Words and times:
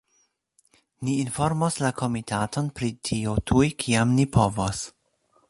Ni 1.07 1.17
informos 1.25 1.77
la 1.83 1.91
komitaton 1.99 2.73
pri 2.81 2.91
tio 3.11 3.37
tuj, 3.53 3.63
kiam 3.85 4.17
ni 4.21 4.27
povos. 4.39 4.83